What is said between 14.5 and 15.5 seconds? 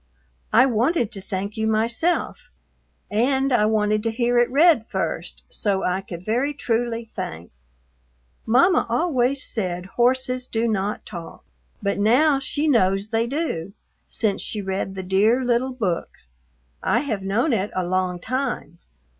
read the Dear